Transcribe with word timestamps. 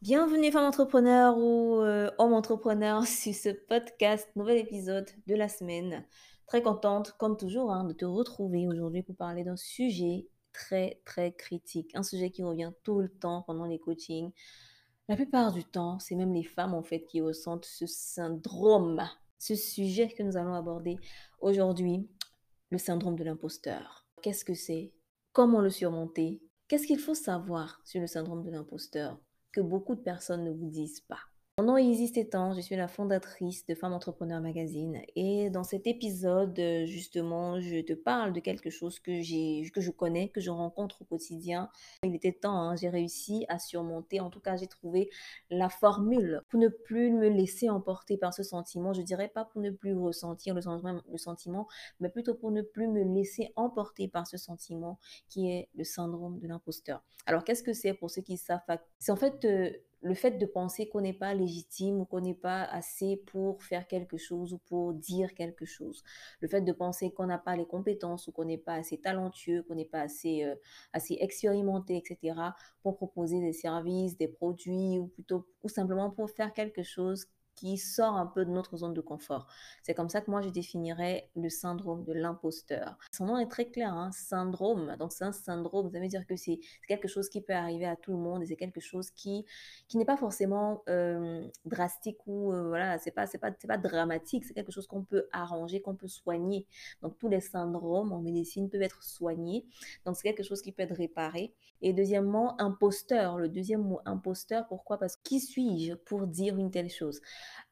Bienvenue 0.00 0.52
femme 0.52 0.64
entrepreneur 0.64 1.36
ou 1.36 1.80
euh, 1.80 2.08
homme 2.18 2.32
entrepreneur 2.32 3.04
sur 3.04 3.34
ce 3.34 3.48
podcast, 3.48 4.28
nouvel 4.36 4.58
épisode 4.58 5.10
de 5.26 5.34
la 5.34 5.48
semaine. 5.48 6.06
Très 6.46 6.62
contente, 6.62 7.16
comme 7.18 7.36
toujours, 7.36 7.72
hein, 7.72 7.82
de 7.82 7.92
te 7.92 8.04
retrouver 8.04 8.68
aujourd'hui 8.68 9.02
pour 9.02 9.16
parler 9.16 9.42
d'un 9.42 9.56
sujet 9.56 10.28
très, 10.52 11.02
très 11.04 11.32
critique. 11.32 11.90
Un 11.96 12.04
sujet 12.04 12.30
qui 12.30 12.44
revient 12.44 12.70
tout 12.84 13.00
le 13.00 13.08
temps 13.08 13.42
pendant 13.42 13.64
les 13.64 13.80
coachings. 13.80 14.30
La 15.08 15.16
plupart 15.16 15.52
du 15.52 15.64
temps, 15.64 15.98
c'est 15.98 16.14
même 16.14 16.32
les 16.32 16.44
femmes 16.44 16.74
en 16.74 16.84
fait 16.84 17.04
qui 17.04 17.20
ressentent 17.20 17.64
ce 17.64 17.86
syndrome, 17.86 19.02
ce 19.40 19.56
sujet 19.56 20.06
que 20.06 20.22
nous 20.22 20.36
allons 20.36 20.54
aborder 20.54 20.96
aujourd'hui, 21.40 22.08
le 22.70 22.78
syndrome 22.78 23.16
de 23.16 23.24
l'imposteur. 23.24 24.06
Qu'est-ce 24.22 24.44
que 24.44 24.54
c'est? 24.54 24.92
Comment 25.32 25.60
le 25.60 25.70
surmonter? 25.70 26.40
Qu'est-ce 26.68 26.86
qu'il 26.86 27.00
faut 27.00 27.14
savoir 27.14 27.80
sur 27.84 28.00
le 28.00 28.06
syndrome 28.06 28.44
de 28.44 28.52
l'imposteur? 28.52 29.18
Que 29.52 29.60
beaucoup 29.60 29.94
de 29.94 30.00
personnes 30.00 30.44
ne 30.44 30.50
vous 30.50 30.70
disent 30.70 31.00
pas. 31.00 31.27
Mon 31.58 31.64
nom 31.64 31.76
est 31.76 31.84
Isis 31.84 32.12
Tétan, 32.12 32.54
je 32.54 32.60
suis 32.60 32.76
la 32.76 32.86
fondatrice 32.86 33.66
de 33.66 33.74
Femmes 33.74 33.92
Entrepreneurs 33.92 34.40
Magazine 34.40 35.02
et 35.16 35.50
dans 35.50 35.64
cet 35.64 35.88
épisode, 35.88 36.56
justement, 36.84 37.60
je 37.60 37.80
te 37.80 37.94
parle 37.94 38.32
de 38.32 38.38
quelque 38.38 38.70
chose 38.70 39.00
que, 39.00 39.10
que 39.72 39.80
je 39.80 39.90
connais, 39.90 40.28
que 40.28 40.40
je 40.40 40.50
rencontre 40.50 41.02
au 41.02 41.04
quotidien. 41.04 41.68
Il 42.04 42.14
était 42.14 42.30
temps, 42.30 42.54
hein, 42.54 42.76
j'ai 42.76 42.88
réussi 42.88 43.44
à 43.48 43.58
surmonter, 43.58 44.20
en 44.20 44.30
tout 44.30 44.38
cas 44.38 44.56
j'ai 44.56 44.68
trouvé 44.68 45.10
la 45.50 45.68
formule 45.68 46.42
pour 46.48 46.60
ne 46.60 46.68
plus 46.68 47.10
me 47.10 47.28
laisser 47.28 47.68
emporter 47.68 48.16
par 48.16 48.32
ce 48.32 48.44
sentiment. 48.44 48.92
Je 48.92 49.02
dirais 49.02 49.26
pas 49.26 49.44
pour 49.44 49.60
ne 49.60 49.70
plus 49.70 49.94
ressentir 49.94 50.54
le 50.54 50.60
sentiment, 50.60 51.02
le 51.10 51.18
sentiment 51.18 51.66
mais 51.98 52.08
plutôt 52.08 52.36
pour 52.36 52.52
ne 52.52 52.62
plus 52.62 52.86
me 52.86 53.02
laisser 53.02 53.52
emporter 53.56 54.06
par 54.06 54.28
ce 54.28 54.36
sentiment 54.36 55.00
qui 55.28 55.50
est 55.50 55.68
le 55.74 55.82
syndrome 55.82 56.38
de 56.38 56.46
l'imposteur. 56.46 57.02
Alors 57.26 57.42
qu'est-ce 57.42 57.64
que 57.64 57.72
c'est 57.72 57.94
pour 57.94 58.10
ceux 58.10 58.22
qui 58.22 58.36
savent 58.36 58.60
C'est 59.00 59.10
en 59.10 59.16
fait... 59.16 59.44
Euh, 59.44 59.72
le 60.00 60.14
fait 60.14 60.32
de 60.32 60.46
penser 60.46 60.88
qu'on 60.88 61.00
n'est 61.00 61.12
pas 61.12 61.34
légitime 61.34 62.00
ou 62.00 62.04
qu'on 62.04 62.20
n'est 62.20 62.34
pas 62.34 62.62
assez 62.64 63.16
pour 63.26 63.62
faire 63.62 63.86
quelque 63.86 64.16
chose 64.16 64.52
ou 64.52 64.58
pour 64.58 64.94
dire 64.94 65.34
quelque 65.34 65.64
chose. 65.64 66.02
Le 66.40 66.48
fait 66.48 66.60
de 66.60 66.72
penser 66.72 67.10
qu'on 67.12 67.26
n'a 67.26 67.38
pas 67.38 67.56
les 67.56 67.66
compétences 67.66 68.28
ou 68.28 68.32
qu'on 68.32 68.44
n'est 68.44 68.58
pas 68.58 68.74
assez 68.74 68.98
talentueux, 68.98 69.62
qu'on 69.62 69.74
n'est 69.74 69.84
pas 69.84 70.02
assez, 70.02 70.44
euh, 70.44 70.54
assez 70.92 71.16
expérimenté, 71.20 71.96
etc., 71.96 72.52
pour 72.82 72.96
proposer 72.96 73.40
des 73.40 73.52
services, 73.52 74.16
des 74.16 74.28
produits 74.28 74.98
ou 74.98 75.08
plutôt 75.08 75.46
ou 75.62 75.68
simplement 75.68 76.10
pour 76.10 76.30
faire 76.30 76.52
quelque 76.52 76.82
chose 76.82 77.26
qui 77.58 77.76
sort 77.76 78.16
un 78.16 78.26
peu 78.26 78.44
de 78.44 78.50
notre 78.50 78.76
zone 78.76 78.94
de 78.94 79.00
confort. 79.00 79.46
C'est 79.82 79.94
comme 79.94 80.08
ça 80.08 80.20
que 80.20 80.30
moi 80.30 80.40
je 80.42 80.48
définirais 80.48 81.30
le 81.34 81.48
syndrome 81.48 82.04
de 82.04 82.12
l'imposteur. 82.12 82.96
Son 83.12 83.26
nom 83.26 83.38
est 83.38 83.48
très 83.48 83.66
clair, 83.66 83.92
hein, 83.92 84.10
syndrome. 84.12 84.96
Donc 84.98 85.12
c'est 85.12 85.24
un 85.24 85.32
syndrome, 85.32 85.90
ça 85.90 86.00
veut 86.00 86.08
dire 86.08 86.26
que 86.26 86.36
c'est 86.36 86.60
quelque 86.86 87.08
chose 87.08 87.28
qui 87.28 87.40
peut 87.40 87.54
arriver 87.54 87.86
à 87.86 87.96
tout 87.96 88.12
le 88.12 88.18
monde 88.18 88.42
et 88.42 88.46
c'est 88.46 88.56
quelque 88.56 88.80
chose 88.80 89.10
qui, 89.10 89.44
qui 89.88 89.96
n'est 89.96 90.04
pas 90.04 90.16
forcément 90.16 90.82
euh, 90.88 91.46
drastique 91.64 92.18
ou 92.26 92.52
euh, 92.52 92.68
voilà, 92.68 92.98
c'est 92.98 93.10
pas, 93.10 93.26
pas, 93.26 93.50
pas 93.50 93.78
dramatique, 93.78 94.44
c'est 94.44 94.54
quelque 94.54 94.72
chose 94.72 94.86
qu'on 94.86 95.02
peut 95.02 95.28
arranger, 95.32 95.80
qu'on 95.80 95.96
peut 95.96 96.08
soigner. 96.08 96.66
Donc 97.02 97.18
tous 97.18 97.28
les 97.28 97.40
syndromes 97.40 98.12
en 98.12 98.20
médecine 98.20 98.70
peuvent 98.70 98.82
être 98.82 99.02
soignés. 99.02 99.66
Donc 100.04 100.16
c'est 100.16 100.22
quelque 100.22 100.44
chose 100.44 100.62
qui 100.62 100.72
peut 100.72 100.82
être 100.82 100.94
réparé. 100.94 101.54
Et 101.80 101.92
deuxièmement, 101.92 102.60
imposteur. 102.60 103.38
Le 103.38 103.48
deuxième 103.48 103.82
mot 103.82 104.00
imposteur, 104.04 104.66
pourquoi? 104.66 104.98
Parce 104.98 105.16
que 105.16 105.22
qui 105.22 105.40
suis-je 105.40 105.94
pour 105.94 106.26
dire 106.26 106.56
une 106.56 106.70
telle 106.70 106.90
chose? 106.90 107.20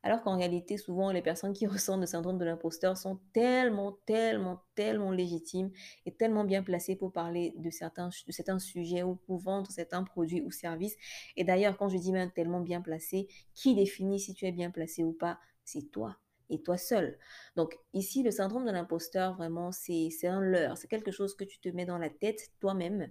Alors 0.02 0.22
qu'en 0.22 0.36
réalité, 0.36 0.77
souvent, 0.77 1.10
les 1.10 1.22
personnes 1.22 1.52
qui 1.52 1.66
ressentent 1.66 2.00
le 2.00 2.06
syndrome 2.06 2.38
de 2.38 2.44
l'imposteur 2.44 2.96
sont 2.96 3.19
tellement, 3.32 3.98
tellement, 4.06 4.62
tellement 4.74 5.10
légitimes 5.10 5.70
et 6.05 6.12
tellement 6.12 6.44
bien 6.44 6.62
placées 6.62 6.96
pour 6.96 7.12
parler 7.12 7.55
de 7.56 7.70
certains, 7.70 8.10
sujets 8.58 9.02
ou 9.02 9.16
pour 9.16 9.38
vendre 9.38 9.70
certains 9.70 10.05
produits 10.05 10.42
ou 10.42 10.50
services. 10.50 10.96
Et 11.36 11.44
d'ailleurs, 11.44 11.77
quand 11.77 11.88
je 11.88 11.96
dis 11.96 12.12
même 12.12 12.30
tellement 12.30 12.60
bien 12.60 12.80
placé, 12.80 13.28
qui 13.55 13.74
définit 13.74 14.20
si 14.20 14.34
tu 14.34 14.46
es 14.46 14.52
bien 14.52 14.70
placé 14.70 15.02
ou 15.02 15.12
pas? 15.12 15.38
C'est 15.64 15.90
toi 15.90 16.16
et 16.48 16.62
toi 16.62 16.77
seul. 16.77 17.18
Donc 17.56 17.77
ici, 17.92 18.22
le 18.22 18.30
syndrome 18.30 18.64
de 18.64 18.70
l'imposteur, 18.70 19.34
vraiment, 19.34 19.72
c'est 19.72 20.11
un 20.24 20.40
leurre. 20.40 20.78
C'est 20.78 20.89
quelque 20.89 21.11
chose 21.11 21.34
que 21.34 21.45
tu 21.45 21.58
te 21.58 21.68
mets 21.68 21.86
dans 21.86 21.98
la 21.98 22.11
tête 22.11 22.51
toi-même. 22.61 23.11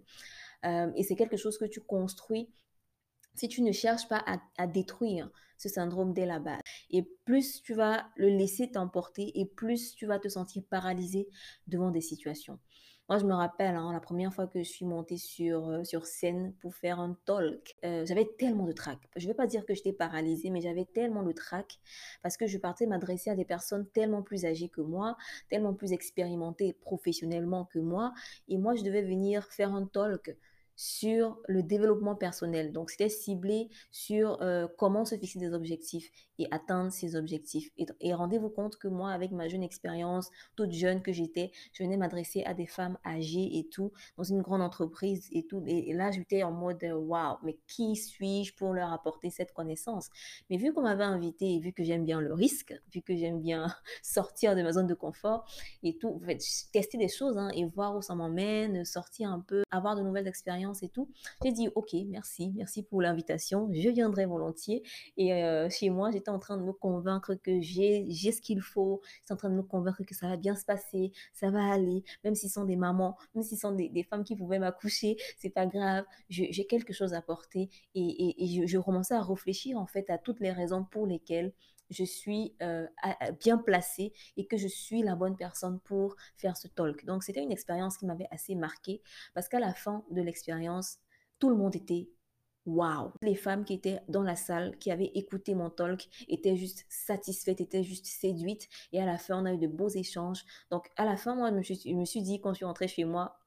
Euh, 0.66 0.92
et 0.96 1.04
c'est 1.04 1.16
quelque 1.16 1.38
chose 1.38 1.58
que 1.58 1.66
tu 1.66 1.82
construis 1.82 2.50
si 3.36 3.48
tu 3.48 3.62
ne 3.62 3.72
cherches 3.72 4.08
pas 4.08 4.24
à, 4.58 4.68
détruire 4.68 5.30
ce 5.58 5.70
syndrome 5.70 6.14
dès 6.14 6.26
la 6.26 6.40
base. 6.40 6.62
Et 6.90 7.04
plus 7.26 7.62
tu 7.62 7.74
vas 7.74 8.08
le 8.16 8.30
laisser 8.30 8.72
t'emporter 8.72 9.40
et 9.40 9.46
plus 9.46 9.96
tu 9.96 10.06
vas 10.06 10.20
te 10.20 10.28
sentir 10.28 10.64
paralysé 10.70 11.28
devant 11.68 11.92
des 11.92 12.02
situations. 12.02 12.60
Moi, 13.08 13.20
je 13.20 13.26
me 13.26 13.36
rappelle, 13.36 13.76
hein, 13.76 13.94
la 13.94 14.00
première 14.00 14.34
fois 14.34 14.48
que 14.48 14.58
je 14.64 14.68
suis 14.68 14.84
montée 14.84 15.18
sur, 15.18 15.70
euh, 15.70 15.84
sur 15.84 16.08
scène 16.08 16.56
pour 16.60 16.74
faire 16.74 17.00
un 17.00 17.16
talk, 17.26 17.76
euh, 17.86 18.04
j'avais 18.04 18.26
tellement 18.40 18.66
de 18.66 18.72
trac. 18.72 18.98
Je 19.16 19.28
ne 19.28 19.32
vais 19.32 19.36
pas 19.36 19.46
dire 19.46 19.64
que 19.64 19.76
j'étais 19.76 19.94
paralysée, 19.94 20.50
mais 20.50 20.60
j'avais 20.60 20.86
tellement 20.86 21.22
de 21.22 21.32
trac 21.32 21.80
parce 22.24 22.36
que 22.36 22.48
je 22.48 22.58
partais 22.58 22.88
m'adresser 22.88 23.30
à 23.30 23.36
des 23.36 23.46
personnes 23.46 23.86
tellement 23.94 24.24
plus 24.24 24.46
âgées 24.46 24.70
que 24.70 24.82
moi, 24.82 25.18
tellement 25.50 25.76
plus 25.76 25.94
expérimentées 25.94 26.74
professionnellement 26.74 27.66
que 27.66 27.78
moi. 27.78 28.12
Et 28.48 28.58
moi, 28.58 28.74
je 28.74 28.82
devais 28.82 29.04
venir 29.04 29.46
faire 29.52 29.76
un 29.76 29.86
talk 29.86 30.36
sur 30.76 31.40
le 31.48 31.64
développement 31.64 32.16
personnel. 32.16 32.72
Donc, 32.72 32.90
c'était 32.90 33.10
ciblé 33.10 33.70
sur 33.92 34.42
euh, 34.42 34.68
comment 34.78 35.06
se 35.06 35.16
fixer 35.16 35.40
des 35.40 35.54
objectifs 35.54 36.12
et 36.38 36.48
atteindre 36.52 36.92
ces 36.92 37.16
objectifs. 37.16 37.70
Et, 38.02 38.14
rendez-vous 38.14 38.50
compte 38.50 38.78
que 38.78 38.88
moi, 38.88 39.12
avec 39.12 39.32
ma 39.32 39.48
jeune 39.48 39.64
expérience, 39.64 40.30
toute 40.56 40.72
jeune 40.72 41.02
que 41.02 41.14
j'étais, 41.14 41.52
je 41.72 41.84
venais 41.84 41.98
m'adresser 41.98 42.44
à 42.44 42.54
des 42.54 42.68
femmes 42.68 42.98
âgées 43.06 43.58
et 43.58 43.68
tout, 43.70 43.92
dans 44.18 44.24
une 44.24 44.42
grande 44.42 44.62
entreprise 44.62 45.30
et 45.32 45.46
tout. 45.46 45.64
Et, 45.66 45.94
là, 45.94 46.12
j'étais 46.12 46.44
en 46.44 46.52
mode, 46.52 46.84
euh, 46.84 46.96
waouh, 46.96 47.38
mais 47.44 47.58
qui 47.68 47.96
suis-je 47.96 48.54
pour 48.56 48.74
leur 48.74 48.92
apporter 48.92 49.30
cette 49.30 49.54
connaissance? 49.54 50.10
Mais 50.50 50.58
vu 50.58 50.74
qu'on 50.74 50.82
m'avait 50.82 51.04
invité 51.04 51.56
et 51.56 51.60
vu 51.60 51.72
que 51.72 51.84
j'aime 51.84 52.04
bien 52.04 52.20
le 52.20 52.34
risque, 52.34 52.74
vu 52.94 53.02
que 53.02 53.16
j'aime 53.16 53.40
bien 53.40 53.68
sortir 54.04 54.56
de 54.56 54.62
ma 54.62 54.74
zone 54.74 54.88
de 54.88 54.94
confort 54.94 55.46
et 55.84 55.98
tout, 55.98 56.22
tester 56.74 56.98
des 56.98 57.08
choses 57.08 57.38
hein, 57.38 57.50
et 57.56 57.66
voir 57.66 57.96
où 57.96 58.02
ça 58.02 58.16
m'emmène, 58.16 58.84
sortir 58.84 59.30
un 59.30 59.40
peu, 59.40 59.64
avoir 59.72 59.96
de 59.96 60.02
nouvelles 60.02 60.28
expériences 60.28 60.65
et 60.74 60.90
tout. 60.90 61.10
J'ai 61.44 61.52
dit, 61.52 61.70
OK, 61.76 61.94
merci, 62.08 62.52
merci 62.56 62.84
pour 62.84 63.02
l'invitation, 63.02 63.70
je 63.72 63.90
viendrai 63.90 64.26
volontiers. 64.26 64.84
Et 65.18 65.34
euh, 65.34 65.70
chez 65.70 65.90
moi, 65.90 66.12
j'étais 66.12 66.30
en 66.30 66.40
train 66.40 66.58
de 66.58 66.64
me 66.64 66.74
convaincre 66.74 67.36
que 67.36 67.60
j'ai 67.62 68.06
ce 68.10 68.42
qu'il 68.42 68.62
faut, 68.62 69.02
j'étais 69.22 69.34
en 69.34 69.38
train 69.38 69.50
de 69.50 69.56
me 69.56 69.64
convaincre 69.64 70.04
que 70.04 70.16
ça 70.16 70.28
va 70.28 70.38
bien 70.38 70.56
se 70.56 70.66
passer, 70.66 71.12
ça 71.34 71.50
va 71.50 71.72
aller, 71.72 72.04
même 72.24 72.36
s'ils 72.36 72.50
sont 72.50 72.66
des 72.66 72.76
mamans, 72.76 73.18
même 73.34 73.44
s'ils 73.44 73.58
sont 73.60 73.72
des, 73.72 74.04
femmes 74.10 74.24
qui 74.24 74.36
pouvaient 74.36 74.60
m'accoucher, 74.60 75.18
c'est 75.38 75.50
pas 75.50 75.66
grave, 75.66 76.06
j'ai 76.30 76.66
quelque 76.66 76.94
chose 76.94 77.14
à 77.14 77.22
porter. 77.22 77.70
Et, 77.96 78.36
je, 78.62 78.68
je 78.68 78.78
commençais 78.78 79.16
à 79.16 79.22
réfléchir 79.22 79.78
en 79.78 79.88
fait 79.88 80.10
à 80.10 80.18
toutes 80.18 80.40
les 80.40 80.52
raisons 80.52 80.84
pour 80.84 81.08
lesquelles 81.08 81.54
je 81.90 82.04
suis 82.04 82.56
euh, 82.62 82.88
bien 83.40 83.58
placée 83.58 84.14
et 84.38 84.46
que 84.46 84.58
je 84.58 84.68
suis 84.68 85.04
la 85.04 85.16
bonne 85.16 85.36
personne 85.36 85.80
pour 85.80 86.16
faire 86.38 86.58
ce 86.58 86.68
talk. 86.68 87.06
Donc, 87.06 87.24
c'était 87.24 87.44
une 87.44 87.52
expérience 87.52 87.98
qui 87.98 88.06
m'avait 88.06 88.28
assez 88.32 88.56
marquée 88.56 89.02
parce 89.34 89.48
qu'à 89.48 89.60
la 89.60 89.74
fin 89.74 90.04
de 90.12 90.22
l'expérience, 90.22 90.55
tout 91.40 91.50
le 91.50 91.56
monde 91.56 91.76
était 91.76 92.10
waouh. 92.66 93.12
Les 93.22 93.36
femmes 93.36 93.64
qui 93.66 93.74
étaient 93.74 94.02
dans 94.08 94.24
la 94.24 94.36
salle, 94.36 94.78
qui 94.80 94.92
avaient 94.92 95.12
écouté 95.14 95.56
mon 95.56 95.70
talk, 95.70 96.08
étaient 96.28 96.56
juste 96.56 96.86
satisfaites, 96.90 97.62
étaient 97.62 97.84
juste 97.84 98.06
séduites. 98.08 98.68
Et 98.92 99.02
à 99.02 99.06
la 99.06 99.18
fin, 99.18 99.42
on 99.42 99.46
a 99.46 99.54
eu 99.54 99.58
de 99.58 99.68
beaux 99.68 99.90
échanges. 99.90 100.44
Donc, 100.72 100.90
à 100.98 101.06
la 101.06 101.18
fin, 101.18 101.36
moi, 101.36 101.50
je 101.52 101.56
me 101.56 101.62
suis, 101.64 101.80
je 101.86 101.96
me 101.96 102.06
suis 102.06 102.22
dit, 102.22 102.42
quand 102.42 102.52
je 102.52 102.58
suis 102.58 102.66
rentrée 102.66 102.88
chez 102.88 103.06
moi, 103.06 103.38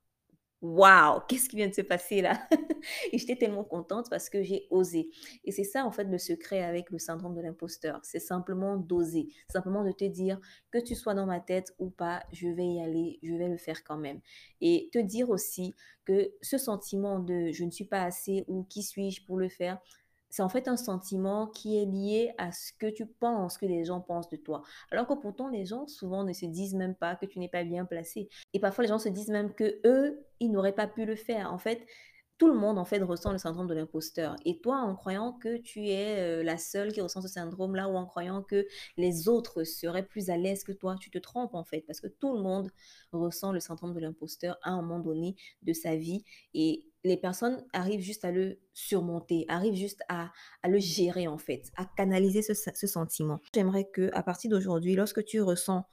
waouh, 0.60 1.20
qu'est-ce 1.28 1.48
qui 1.48 1.56
vient 1.56 1.68
de 1.68 1.74
se 1.74 1.82
passer 1.82 2.20
là? 2.20 2.48
Et 3.12 3.18
j'étais 3.18 3.36
tellement 3.36 3.64
contente 3.64 4.08
parce 4.10 4.28
que 4.28 4.42
j'ai 4.42 4.66
osé. 4.70 5.10
Et 5.44 5.52
c'est 5.52 5.64
ça, 5.64 5.84
en 5.84 5.92
fait, 5.92 6.04
le 6.04 6.18
secret 6.18 6.62
avec 6.62 6.90
le 6.90 6.98
syndrome 6.98 7.34
de 7.34 7.40
l'imposteur. 7.40 8.00
C'est 8.02 8.18
simplement 8.18 8.76
d'oser. 8.76 9.28
Simplement 9.52 9.84
de 9.84 9.92
te 9.92 10.04
dire 10.04 10.40
que 10.70 10.78
tu 10.78 10.94
sois 10.94 11.14
dans 11.14 11.26
ma 11.26 11.40
tête 11.40 11.74
ou 11.78 11.90
pas, 11.90 12.22
je 12.32 12.48
vais 12.48 12.66
y 12.66 12.80
aller, 12.80 13.18
je 13.22 13.34
vais 13.34 13.48
le 13.48 13.56
faire 13.56 13.84
quand 13.84 13.98
même. 13.98 14.20
Et 14.60 14.88
te 14.92 14.98
dire 14.98 15.30
aussi 15.30 15.74
que 16.04 16.32
ce 16.42 16.58
sentiment 16.58 17.20
de 17.20 17.52
je 17.52 17.64
ne 17.64 17.70
suis 17.70 17.84
pas 17.84 18.02
assez 18.02 18.44
ou 18.48 18.64
qui 18.64 18.82
suis-je 18.82 19.24
pour 19.24 19.38
le 19.38 19.48
faire, 19.48 19.78
c'est 20.30 20.42
en 20.42 20.48
fait 20.48 20.68
un 20.68 20.76
sentiment 20.76 21.46
qui 21.46 21.76
est 21.76 21.86
lié 21.86 22.32
à 22.38 22.52
ce 22.52 22.72
que 22.78 22.86
tu 22.86 23.06
penses 23.06 23.58
que 23.58 23.66
les 23.66 23.84
gens 23.84 24.00
pensent 24.00 24.28
de 24.28 24.36
toi. 24.36 24.62
Alors 24.90 25.06
que 25.06 25.14
pourtant, 25.14 25.48
les 25.48 25.64
gens 25.64 25.86
souvent 25.86 26.24
ne 26.24 26.32
se 26.32 26.46
disent 26.46 26.74
même 26.74 26.94
pas 26.94 27.16
que 27.16 27.26
tu 27.26 27.38
n'es 27.38 27.48
pas 27.48 27.64
bien 27.64 27.84
placé. 27.84 28.28
Et 28.52 28.60
parfois, 28.60 28.84
les 28.84 28.88
gens 28.88 28.98
se 28.98 29.08
disent 29.08 29.30
même 29.30 29.54
que 29.54 29.80
eux, 29.86 30.24
ils 30.40 30.50
n'auraient 30.50 30.74
pas 30.74 30.86
pu 30.86 31.04
le 31.04 31.16
faire. 31.16 31.52
En 31.52 31.58
fait, 31.58 31.86
tout 32.38 32.46
le 32.46 32.54
monde 32.54 32.78
en 32.78 32.84
fait 32.84 33.02
ressent 33.02 33.32
le 33.32 33.38
syndrome 33.38 33.66
de 33.66 33.74
l'imposteur. 33.74 34.36
Et 34.44 34.60
toi, 34.60 34.76
en 34.76 34.94
croyant 34.94 35.32
que 35.32 35.58
tu 35.58 35.88
es 35.88 36.20
euh, 36.20 36.42
la 36.44 36.56
seule 36.56 36.92
qui 36.92 37.00
ressent 37.00 37.20
ce 37.20 37.28
syndrome-là 37.28 37.88
ou 37.88 37.96
en 37.96 38.06
croyant 38.06 38.42
que 38.42 38.66
les 38.96 39.28
autres 39.28 39.64
seraient 39.64 40.04
plus 40.04 40.30
à 40.30 40.36
l'aise 40.36 40.62
que 40.62 40.72
toi, 40.72 40.96
tu 41.00 41.10
te 41.10 41.18
trompes 41.18 41.54
en 41.54 41.64
fait 41.64 41.80
parce 41.80 42.00
que 42.00 42.06
tout 42.06 42.32
le 42.34 42.40
monde 42.40 42.70
ressent 43.12 43.50
le 43.50 43.58
syndrome 43.58 43.92
de 43.92 44.00
l'imposteur 44.00 44.56
à 44.62 44.70
un 44.70 44.82
moment 44.82 45.00
donné 45.00 45.34
de 45.62 45.72
sa 45.72 45.96
vie 45.96 46.24
et 46.54 46.87
les 47.04 47.16
personnes 47.16 47.64
arrivent 47.72 48.00
juste 48.00 48.24
à 48.24 48.30
le 48.30 48.58
surmonter, 48.72 49.44
arrivent 49.48 49.74
juste 49.74 50.02
à, 50.08 50.32
le 50.64 50.78
gérer 50.78 51.28
en 51.28 51.38
fait, 51.38 51.70
à 51.76 51.84
canaliser 51.84 52.42
ce, 52.42 52.54
sentiment. 52.86 53.40
J'aimerais 53.54 53.88
que 53.92 54.10
à 54.12 54.22
partir 54.22 54.50
d'aujourd'hui, 54.50 54.94
lorsque 54.94 55.24
tu 55.24 55.40
ressens 55.40 55.84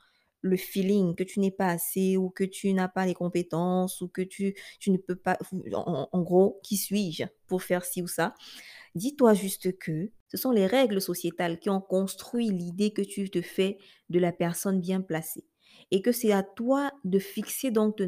le 0.42 0.58
feeling 0.58 1.16
que 1.16 1.24
tu 1.24 1.40
n'es 1.40 1.52
pas 1.52 1.70
assez 1.70 2.18
ou 2.18 2.30
que 2.30 2.44
tu 2.44 2.72
n'as 2.74 2.88
pas 2.88 3.06
les 3.06 3.16
compétences 3.16 4.02
ou 4.02 4.08
que 4.08 4.22
tu 4.22 4.54
ne 4.88 4.98
peux 4.98 5.16
pas, 5.16 5.38
en, 5.74 6.22
gros, 6.22 6.60
qui 6.64 6.78
suis-je 6.78 7.24
pour 7.48 7.64
faire 7.64 7.84
ci 7.84 8.02
ou 8.02 8.08
ça 8.08 8.34
Dis-toi 8.94 9.34
juste 9.34 9.78
que 9.78 10.12
ce 10.28 10.38
sont 10.38 10.52
les 10.52 10.68
règles 10.68 11.02
sociétales 11.02 11.60
qui 11.60 11.70
ont 11.70 11.82
construit 11.82 12.50
l'idée 12.50 12.94
que 12.94 13.02
tu 13.02 13.30
te 13.30 13.42
fais 13.42 13.78
de 14.10 14.20
la 14.20 14.32
personne 14.32 14.80
bien 14.80 15.02
placée 15.02 15.46
et 15.92 16.02
que 16.02 16.12
c'est 16.12 16.32
à 16.32 16.44
toi 16.44 16.92
de 17.04 17.20
fixer 17.20 17.72
donc 17.72 17.98
tes 17.98 18.08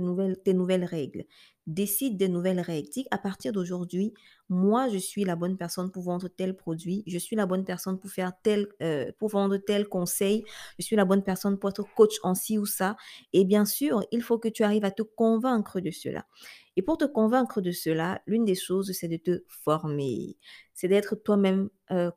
nouvelles, 0.53 0.85
règles. 0.85 1.25
Décide 1.67 2.17
des 2.17 2.29
nouvelles 2.29 2.61
règles. 2.61 2.89
À 3.11 3.17
partir 3.17 3.51
d'aujourd'hui, 3.51 4.13
moi, 4.49 4.87
je 4.89 4.97
suis 4.97 5.25
la 5.25 5.35
bonne 5.35 5.57
personne 5.57 5.91
pour 5.91 6.03
vendre 6.03 6.29
tel 6.29 6.55
produit, 6.55 7.03
je 7.07 7.17
suis 7.17 7.35
la 7.35 7.45
bonne 7.45 7.65
personne 7.65 7.99
pour 7.99 8.09
faire 8.09 8.31
tel, 8.41 8.67
euh, 8.81 9.11
pour 9.19 9.29
vendre 9.29 9.57
tel 9.57 9.87
conseil, 9.87 10.45
je 10.79 10.85
suis 10.85 10.95
la 10.95 11.05
bonne 11.05 11.23
personne 11.23 11.59
pour 11.59 11.69
être 11.69 11.85
coach 11.95 12.15
en 12.23 12.35
ci 12.35 12.57
ou 12.57 12.65
ça. 12.65 12.95
Et 13.33 13.43
bien 13.43 13.65
sûr, 13.65 14.03
il 14.11 14.21
faut 14.21 14.39
que 14.39 14.47
tu 14.47 14.63
arrives 14.63 14.85
à 14.85 14.91
te 14.91 15.01
convaincre 15.01 15.81
de 15.81 15.91
cela. 15.91 16.25
Et 16.77 16.81
pour 16.81 16.97
te 16.97 17.03
convaincre 17.03 17.59
de 17.59 17.71
cela, 17.71 18.21
l'une 18.27 18.45
des 18.45 18.55
choses, 18.55 18.93
c'est 18.93 19.09
de 19.09 19.17
te 19.17 19.43
former, 19.49 20.37
c'est 20.73 20.87
d'être 20.87 21.15
toi-même 21.15 21.69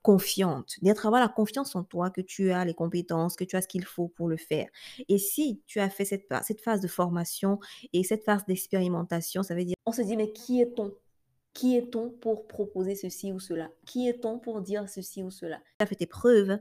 confiante, 0.03 0.75
d'être 0.83 1.07
avoir 1.07 1.21
la 1.21 1.29
confiance 1.29 1.75
en 1.75 1.83
toi, 1.83 2.11
que 2.11 2.21
tu 2.21 2.53
as 2.53 2.65
les 2.65 2.75
compétences, 2.75 3.35
que 3.35 3.45
tu 3.45 3.57
as 3.57 3.63
ce 3.63 3.69
qu'il 3.69 3.85
faut 3.85 4.07
pour 4.07 4.29
le 4.29 4.37
faire. 4.37 4.69
Et 5.09 5.19
si 5.19 5.63
tu 5.67 5.81
as 5.81 5.91
fait 5.91 6.05
cette, 6.05 6.27
cette 6.45 6.61
phase 6.61 6.81
de 6.81 6.89
formation 6.89 7.59
et 7.93 8.05
cette 8.05 8.23
phase 8.23 8.45
d'expérimentation, 8.47 9.43
ça 9.43 9.57
veut 9.57 9.65
dire, 9.65 9.75
on 9.87 9.93
se 9.93 10.03
dit, 10.03 10.17
mais 10.17 10.31
qui 10.33 10.61
est-on? 10.61 10.95
Qui 11.53 11.77
est-on 11.77 12.11
pour 12.11 12.47
proposer 12.47 12.95
ceci 12.95 13.33
ou 13.33 13.41
cela? 13.41 13.73
Qui 13.87 14.09
est-on 14.09 14.39
pour 14.39 14.61
dire 14.61 14.89
ceci 14.89 15.23
ou 15.25 15.31
cela? 15.31 15.61
Tu 15.79 15.83
as 15.83 15.87
fait 15.87 15.97
tes 15.97 16.07
preuves. 16.07 16.61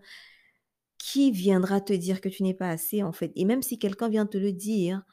Qui 0.97 1.31
viendra 1.31 1.79
te 1.79 1.93
dire 1.93 2.19
que 2.19 2.27
tu 2.27 2.43
n'es 2.43 2.53
pas 2.53 2.69
assez 2.69 3.03
en 3.03 3.13
fait? 3.13 3.31
Et 3.35 3.45
même 3.45 3.61
si 3.61 3.79
quelqu'un 3.79 4.09
vient 4.09 4.25
te 4.25 4.37
le 4.37 4.51
dire, 4.51 5.03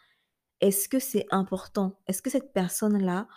est-ce 0.61 0.89
que 0.89 0.99
c'est 0.99 1.27
important? 1.31 1.99
Est-ce 2.07 2.23
que 2.23 2.31
cette 2.31 2.53
personne-là 2.53 3.29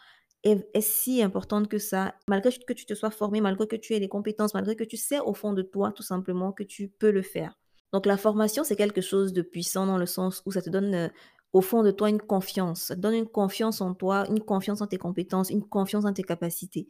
est, 0.43 0.81
si 0.81 1.21
importante 1.21 1.67
que 1.67 1.77
ça, 1.77 2.15
malgré 2.27 2.51
que 2.51 2.73
tu 2.73 2.85
te 2.85 2.93
sois 2.93 3.11
formé, 3.11 3.41
malgré 3.41 3.67
que 3.67 3.75
tu 3.75 3.93
aies 3.93 3.99
les 3.99 4.07
compétences, 4.07 4.53
malgré 4.53 4.75
que 4.75 4.83
tu 4.83 4.97
sais 4.97 5.19
au 5.19 5.33
fond 5.33 5.53
de 5.53 5.61
toi 5.61 5.91
tout 5.91 6.03
simplement 6.03 6.51
que 6.51 6.63
tu 6.63 6.87
peux 6.87 7.11
le 7.11 7.21
faire. 7.21 7.57
Donc 7.91 8.05
la 8.05 8.17
formation, 8.17 8.63
c'est 8.63 8.75
quelque 8.75 9.01
chose 9.01 9.33
de 9.33 9.41
puissant 9.41 9.85
dans 9.85 9.97
le 9.97 10.05
sens 10.05 10.41
où 10.45 10.51
ça 10.51 10.61
te 10.61 10.69
donne 10.69 10.93
euh, 10.93 11.07
au 11.53 11.61
fond 11.61 11.83
de 11.83 11.91
toi 11.91 12.09
une 12.09 12.21
confiance, 12.21 12.83
ça 12.83 12.95
te 12.95 13.01
donne 13.01 13.15
une 13.15 13.27
confiance 13.27 13.81
en 13.81 13.95
toi, 13.95 14.27
une 14.29 14.39
confiance 14.39 14.81
en 14.81 14.87
tes 14.87 14.97
compétences, 14.97 15.49
une 15.49 15.67
confiance 15.67 16.05
en 16.05 16.13
tes 16.13 16.23
capacités. 16.23 16.87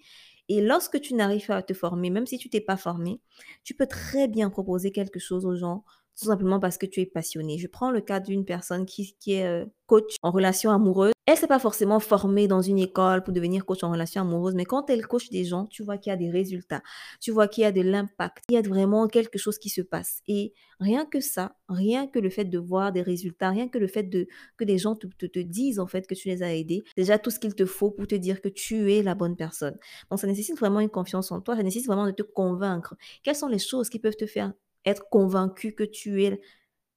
Et 0.50 0.62
lorsque 0.62 1.00
tu 1.00 1.14
n'arrives 1.14 1.46
pas 1.48 1.58
à 1.58 1.62
te 1.62 1.74
former, 1.74 2.10
même 2.10 2.26
si 2.26 2.38
tu 2.38 2.50
t'es 2.50 2.60
pas 2.60 2.76
formé, 2.76 3.22
tu 3.64 3.76
peux 3.76 3.88
très 3.88 4.28
bien 4.28 4.50
proposer 4.50 4.92
quelque 4.92 5.20
chose 5.20 5.46
aux 5.46 5.56
gens 5.56 5.86
tout 6.18 6.26
simplement 6.26 6.60
parce 6.60 6.78
que 6.78 6.86
tu 6.86 7.02
es 7.02 7.06
passionné. 7.06 7.58
Je 7.58 7.68
prends 7.68 7.92
le 7.92 8.02
cas 8.02 8.20
d'une 8.20 8.46
personne 8.46 8.86
qui, 8.86 9.16
est 9.28 9.46
euh, 9.46 9.66
coach 9.86 10.16
en 10.22 10.32
relation 10.32 10.72
amoureuse. 10.72 11.14
Elle 11.26 11.38
s'est 11.38 11.48
pas 11.48 11.60
forcément 11.60 12.00
formée 12.00 12.48
dans 12.48 12.62
une 12.62 12.80
école 12.80 13.24
pour 13.24 13.34
devenir 13.34 13.66
coach 13.66 13.84
en 13.84 13.92
relation 13.92 14.22
amoureuse, 14.22 14.56
mais 14.56 14.66
quand 14.66 14.90
elle 14.90 15.06
coach 15.06 15.30
des 15.30 15.46
gens, 15.46 15.68
tu 15.68 15.84
vois 15.84 15.98
qu'il 15.98 16.10
y 16.10 16.14
a 16.14 16.18
des 16.18 16.30
résultats, 16.30 16.82
tu 17.22 17.32
vois 17.32 17.48
qu'il 17.48 17.62
y 17.62 17.66
a 17.66 17.72
de 17.72 17.82
l'impact, 17.82 18.44
il 18.50 18.56
y 18.56 18.58
a 18.58 18.62
vraiment 18.62 19.08
quelque 19.08 19.38
chose 19.38 19.60
qui 19.60 19.70
se 19.70 19.82
passe. 19.82 20.22
Et 20.28 20.54
rien 20.80 21.06
que 21.06 21.20
ça, 21.20 21.56
rien 21.68 22.08
que 22.08 22.20
le 22.20 22.30
fait 22.30 22.46
de 22.46 22.58
voir 22.58 22.92
des 22.92 23.04
résultats, 23.04 23.52
rien 23.52 23.68
que 23.68 23.78
le 23.78 23.88
fait 23.88 24.10
que 24.58 24.64
des 24.64 24.78
gens 24.78 24.96
te, 24.96 25.08
te, 25.08 25.28
te 25.28 25.40
disent 25.40 25.80
en 25.80 25.88
fait 25.88 26.08
que 26.08 26.16
tu 26.16 26.28
les 26.28 26.42
as 26.42 26.56
aidés, 26.56 26.84
déjà 26.98 27.20
tout 27.20 27.30
ce 27.30 27.40
qu'il 27.40 27.54
te 27.54 27.66
faut 27.66 27.92
pour 27.92 28.08
te 28.08 28.16
dire 28.16 28.42
que 28.42 28.50
tu 28.50 28.92
es 28.92 29.04
la 29.04 29.16
bonne 29.16 29.36
personne. 29.36 29.78
Donc 30.10 30.20
ça 30.20 30.28
nécessite 30.28 30.58
vraiment 30.60 30.80
une 30.80 30.90
confiance 30.90 31.32
en 31.32 31.42
toi, 31.42 31.56
ça 31.56 31.64
nécessite 31.64 31.88
vraiment 31.88 32.08
de 32.08 32.12
te 32.12 32.24
convaincre. 32.24 32.96
Quelles 33.24 33.36
sont 33.36 33.48
les 33.48 33.60
choses 33.60 33.90
qui 33.90 34.00
peuvent 34.00 34.18
te 34.18 34.26
faire 34.26 34.52
être 34.90 35.10
convaincu 35.10 35.74
que 35.74 35.84
tu 35.84 36.24
es 36.24 36.42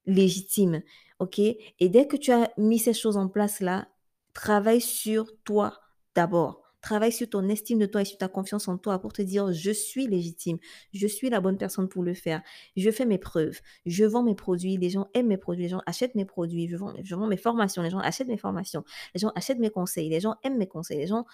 légitime. 0.06 0.82
OK? 1.18 1.38
Et 1.38 1.88
dès 1.88 2.06
que 2.06 2.16
tu 2.16 2.32
as 2.32 2.52
mis 2.58 2.78
ces 2.78 2.94
choses 2.94 3.16
en 3.16 3.28
place 3.28 3.60
là, 3.60 3.88
travaille 4.34 4.80
sur 4.80 5.30
toi 5.44 5.80
d'abord. 6.14 6.61
Travaille 6.82 7.12
sur 7.12 7.30
ton 7.30 7.48
estime 7.48 7.78
de 7.78 7.86
toi 7.86 8.02
et 8.02 8.04
sur 8.04 8.18
ta 8.18 8.26
confiance 8.26 8.66
en 8.66 8.76
toi 8.76 8.98
pour 8.98 9.12
te 9.12 9.22
dire 9.22 9.52
je 9.52 9.70
suis 9.70 10.08
légitime, 10.08 10.58
je 10.92 11.06
suis 11.06 11.30
la 11.30 11.40
bonne 11.40 11.56
personne 11.56 11.88
pour 11.88 12.02
le 12.02 12.12
faire, 12.12 12.42
je 12.76 12.90
fais 12.90 13.06
mes 13.06 13.18
preuves, 13.18 13.60
je 13.86 14.04
vends 14.04 14.24
mes 14.24 14.34
produits, 14.34 14.76
les 14.76 14.90
gens 14.90 15.06
aiment 15.14 15.28
mes 15.28 15.36
produits, 15.36 15.62
les 15.62 15.68
gens 15.68 15.80
achètent 15.86 16.16
mes 16.16 16.24
produits, 16.24 16.68
je 16.68 16.76
vends, 17.14 17.26
mes 17.28 17.36
formations, 17.36 17.82
les 17.82 17.90
gens 17.90 18.00
achètent 18.00 18.26
mes 18.26 18.36
formations, 18.36 18.82
les 19.14 19.20
gens 19.20 19.30
achètent 19.36 19.60
mes 19.60 19.70
conseils, 19.70 20.08
les 20.08 20.18
gens 20.18 20.34
aiment 20.42 20.58
mes 20.58 20.66
conseils, 20.66 20.98
les 20.98 21.06
gens, 21.06 21.24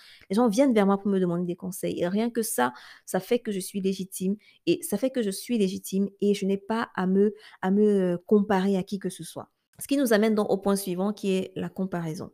viennent 0.48 0.74
vers 0.74 0.84
moi 0.84 0.98
pour 0.98 1.10
me 1.10 1.18
demander 1.18 1.46
des 1.46 1.56
conseils. 1.56 1.98
Et 1.98 2.06
rien 2.06 2.28
que 2.28 2.42
ça, 2.42 2.74
ça 3.06 3.18
fait 3.18 3.38
que 3.38 3.50
je 3.50 3.60
suis 3.60 3.80
légitime 3.80 4.36
et 4.66 4.82
ça 4.82 4.98
fait 4.98 5.10
que 5.10 5.22
je 5.22 5.30
suis 5.30 5.56
légitime 5.56 6.10
et 6.20 6.34
je 6.34 6.44
n'ai 6.44 6.58
pas 6.58 6.90
à 6.94 7.06
me, 7.06 7.32
à 7.62 7.70
me 7.70 7.84
euh, 7.84 8.18
comparer 8.26 8.76
à 8.76 8.82
qui 8.82 8.98
que 8.98 9.08
ce 9.08 9.24
soit. 9.24 9.48
Ce 9.78 9.86
qui 9.86 9.96
nous 9.96 10.12
amène 10.12 10.34
donc 10.34 10.50
au 10.50 10.58
point 10.58 10.76
suivant 10.76 11.14
qui 11.14 11.32
est 11.32 11.52
la 11.54 11.70
comparaison. 11.70 12.32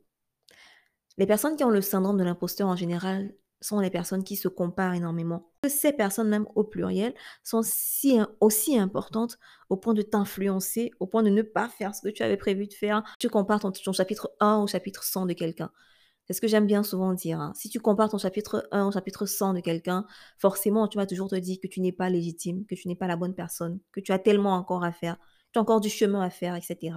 Les 1.16 1.26
personnes 1.26 1.56
qui 1.56 1.64
ont 1.64 1.70
le 1.70 1.80
syndrome 1.80 2.18
de 2.18 2.24
l'imposteur 2.24 2.68
en 2.68 2.76
général 2.76 3.32
sont 3.60 3.80
les 3.80 3.90
personnes 3.90 4.24
qui 4.24 4.36
se 4.36 4.48
comparent 4.48 4.94
énormément. 4.94 5.50
Ces 5.66 5.92
personnes, 5.92 6.28
même 6.28 6.46
au 6.54 6.64
pluriel, 6.64 7.14
sont 7.42 7.62
si, 7.62 8.18
aussi 8.40 8.76
importantes 8.76 9.38
au 9.70 9.76
point 9.76 9.94
de 9.94 10.02
t'influencer, 10.02 10.90
au 11.00 11.06
point 11.06 11.22
de 11.22 11.30
ne 11.30 11.42
pas 11.42 11.68
faire 11.68 11.94
ce 11.94 12.02
que 12.02 12.12
tu 12.12 12.22
avais 12.22 12.36
prévu 12.36 12.66
de 12.66 12.74
faire. 12.74 13.02
Tu 13.18 13.28
compares 13.28 13.60
ton, 13.60 13.72
chapitre 13.92 14.34
1 14.40 14.58
au 14.58 14.66
chapitre 14.66 15.04
100 15.04 15.26
de 15.26 15.32
quelqu'un. 15.32 15.70
C'est 16.26 16.32
ce 16.32 16.40
que 16.40 16.48
j'aime 16.48 16.66
bien 16.66 16.82
souvent 16.82 17.12
dire. 17.12 17.40
Hein. 17.40 17.52
Si 17.54 17.68
tu 17.68 17.80
compares 17.80 18.10
ton 18.10 18.18
chapitre 18.18 18.66
1 18.70 18.86
au 18.86 18.92
chapitre 18.92 19.26
100 19.26 19.54
de 19.54 19.60
quelqu'un, 19.60 20.06
forcément, 20.38 20.88
tu 20.88 20.98
vas 20.98 21.06
toujours 21.06 21.28
te 21.28 21.36
dire 21.36 21.58
que 21.62 21.66
tu 21.66 21.80
n'es 21.80 21.92
pas 21.92 22.10
légitime, 22.10 22.66
que 22.66 22.74
tu 22.74 22.88
n'es 22.88 22.96
pas 22.96 23.06
la 23.06 23.16
bonne 23.16 23.34
personne, 23.34 23.78
que 23.92 24.00
tu 24.00 24.12
as 24.12 24.18
tellement 24.18 24.54
encore 24.54 24.84
à 24.84 24.92
faire, 24.92 25.16
tu 25.52 25.58
as 25.58 25.62
encore 25.62 25.80
du 25.80 25.90
chemin 25.90 26.22
à 26.22 26.30
faire, 26.30 26.54
etc. 26.54 26.96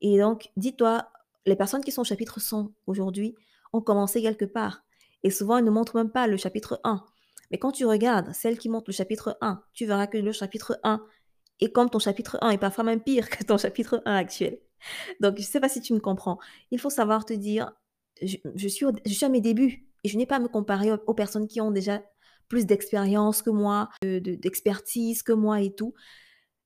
Et 0.00 0.18
donc, 0.18 0.50
dis-toi, 0.56 1.08
les 1.46 1.56
personnes 1.56 1.82
qui 1.82 1.92
sont 1.92 2.02
au 2.02 2.04
chapitre 2.04 2.40
100 2.40 2.72
aujourd'hui 2.86 3.34
ont 3.72 3.80
commencé 3.80 4.22
quelque 4.22 4.44
part. 4.44 4.82
Et 5.22 5.30
souvent, 5.30 5.58
elles 5.58 5.64
ne 5.64 5.70
montrent 5.70 5.96
même 5.96 6.10
pas 6.10 6.26
le 6.26 6.36
chapitre 6.36 6.80
1. 6.84 7.04
Mais 7.50 7.58
quand 7.58 7.72
tu 7.72 7.84
regardes 7.86 8.32
celles 8.32 8.58
qui 8.58 8.68
montrent 8.68 8.88
le 8.88 8.94
chapitre 8.94 9.36
1, 9.40 9.62
tu 9.72 9.86
verras 9.86 10.06
que 10.06 10.18
le 10.18 10.32
chapitre 10.32 10.78
1 10.82 11.04
est 11.60 11.70
comme 11.70 11.90
ton 11.90 11.98
chapitre 11.98 12.38
1 12.40 12.50
et 12.50 12.58
parfois 12.58 12.84
même 12.84 13.00
pire 13.00 13.28
que 13.28 13.44
ton 13.44 13.58
chapitre 13.58 14.02
1 14.04 14.14
actuel. 14.14 14.58
Donc, 15.20 15.36
je 15.36 15.42
ne 15.42 15.46
sais 15.46 15.60
pas 15.60 15.68
si 15.68 15.80
tu 15.80 15.92
me 15.92 16.00
comprends. 16.00 16.38
Il 16.70 16.80
faut 16.80 16.90
savoir 16.90 17.24
te 17.24 17.32
dire, 17.32 17.72
je, 18.20 18.68
suis, 18.68 18.86
à 19.24 19.28
mes 19.28 19.40
débuts 19.40 19.86
et 20.02 20.08
je 20.08 20.16
n'ai 20.16 20.26
pas 20.26 20.36
à 20.36 20.40
me 20.40 20.48
comparer 20.48 20.90
aux, 20.92 21.14
personnes 21.14 21.46
qui 21.46 21.60
ont 21.60 21.70
déjà 21.70 22.02
plus 22.48 22.66
d'expérience 22.66 23.42
que 23.42 23.50
moi, 23.50 23.88
d'expertise 24.02 25.22
que 25.22 25.32
moi 25.32 25.60
et 25.60 25.74
tout. 25.74 25.94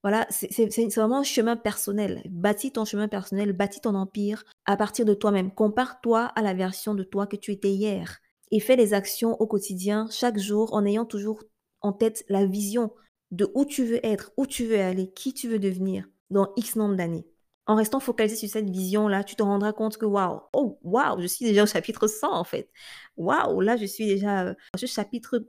Voilà, 0.03 0.27
c'est 0.31 0.69
vraiment 0.95 1.19
un 1.19 1.25
chemin 1.25 1.57
personnel. 1.57 2.23
Bâtis 2.31 2.73
ton 2.73 2.85
chemin 2.85 3.09
personnel, 3.09 3.53
bâtis 3.53 3.81
ton 3.81 3.95
empire 3.95 4.45
à 4.67 4.77
partir 4.77 5.05
de 5.05 5.15
toi-même. 5.15 5.53
Compare-toi 5.53 6.25
à 6.25 6.43
la 6.43 6.55
version 6.55 6.95
de 6.95 7.05
toi 7.05 7.27
que 7.27 7.37
tu 7.37 7.53
étais 7.53 7.71
hier. 7.71 8.19
Et 8.51 8.61
fais 8.61 8.77
des 8.77 8.95
actions 8.95 9.41
au 9.41 9.47
quotidien, 9.47 10.07
chaque 10.11 10.39
jour, 10.39 10.75
en 10.75 10.85
ayant 10.85 11.05
toujours 11.05 11.43
en 11.81 11.93
tête 11.93 12.25
la 12.29 12.47
vision 12.47 12.93
de 13.31 13.51
où 13.55 13.65
tu 13.65 13.85
veux 13.85 14.05
être, 14.05 14.33
où 14.37 14.47
tu 14.47 14.67
veux 14.67 14.81
aller, 14.81 15.11
qui 15.13 15.35
tu 15.35 15.49
veux 15.49 15.59
devenir 15.59 16.07
dans 16.31 16.53
X 16.57 16.77
nombre 16.77 16.97
d'années. 16.97 17.27
En 17.67 17.75
restant 17.75 17.99
focalisé 17.99 18.37
sur 18.37 18.49
cette 18.49 18.71
vision-là, 18.71 19.25
tu 19.25 19.35
te 19.35 19.43
rendras 19.43 19.73
compte 19.73 19.99
que 19.99 20.07
waouh, 20.07 20.41
oh 20.53 20.79
waouh, 20.83 21.21
je 21.21 21.27
suis 21.27 21.45
déjà 21.45 21.65
au 21.65 21.67
chapitre 21.67 22.07
100 22.07 22.33
en 22.33 22.45
fait. 22.45 22.71
Waouh, 23.17 23.61
là 23.61 23.77
je 23.77 23.87
suis 23.87 24.07
déjà 24.07 24.47
euh, 24.47 24.55
ce 24.77 24.87
chapitre 24.87 25.45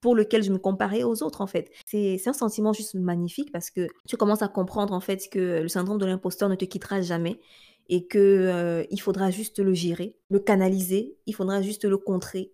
pour 0.00 0.14
lequel 0.14 0.42
je 0.42 0.50
me 0.50 0.58
comparais 0.58 1.02
aux 1.02 1.22
autres 1.22 1.42
en 1.42 1.46
fait. 1.46 1.70
C'est 1.86 2.26
un 2.26 2.32
sentiment 2.32 2.72
juste 2.72 2.94
magnifique 2.94 3.52
parce 3.52 3.70
que 3.70 3.88
tu 4.06 4.16
commences 4.16 4.42
à 4.42 4.48
comprendre 4.48 4.94
en 4.94 5.00
fait 5.00 5.28
que 5.30 5.60
le 5.60 5.68
syndrome 5.68 5.98
de 5.98 6.06
l'imposteur 6.06 6.48
ne 6.48 6.54
te 6.54 6.64
quittera 6.64 7.02
jamais 7.02 7.38
et 7.88 8.06
que 8.06 8.18
euh, 8.18 8.84
il 8.90 9.00
faudra 9.00 9.30
juste 9.30 9.58
le 9.58 9.74
gérer, 9.74 10.16
le 10.30 10.38
canaliser, 10.38 11.16
il 11.26 11.34
faudra 11.34 11.62
juste 11.62 11.84
le 11.84 11.96
contrer 11.96 12.52